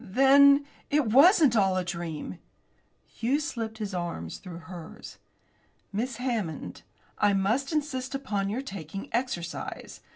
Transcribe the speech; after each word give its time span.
"Then 0.03 0.65
it 0.89 1.05
wasn't 1.05 1.55
all 1.55 1.77
a 1.77 1.85
dream." 1.85 2.39
Hughes 3.05 3.45
slipped 3.45 3.77
his 3.77 3.93
arm 3.93 4.31
through 4.31 4.57
hers. 4.61 5.19
"Miss 5.93 6.15
Hammond, 6.15 6.81
I 7.19 7.33
must 7.33 7.71
insist 7.71 8.15
upon 8.15 8.49
your 8.49 8.63
taking 8.63 9.09
exercise. 9.11 9.99